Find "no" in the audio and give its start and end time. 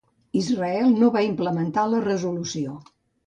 1.01-1.09